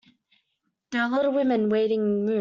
There 0.89 1.01
were 1.03 1.07
a 1.07 1.09
lot 1.11 1.25
of 1.25 1.33
people 1.35 1.51
in 1.51 1.63
the 1.63 1.69
waiting 1.69 2.25
room. 2.25 2.39